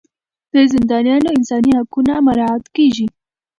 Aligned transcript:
د 0.53 0.55
زندانیانو 0.73 1.33
انساني 1.37 1.71
حقونه 1.79 2.13
مراعات 2.27 2.65
کیږي. 2.75 3.07